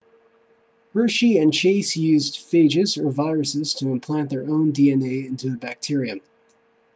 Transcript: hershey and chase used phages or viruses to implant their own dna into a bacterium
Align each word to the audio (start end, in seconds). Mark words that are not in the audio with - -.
hershey 0.95 1.37
and 1.37 1.53
chase 1.53 1.95
used 1.95 2.39
phages 2.51 2.97
or 2.97 3.11
viruses 3.11 3.75
to 3.75 3.91
implant 3.91 4.31
their 4.31 4.41
own 4.41 4.73
dna 4.73 5.27
into 5.27 5.49
a 5.49 5.57
bacterium 5.57 6.21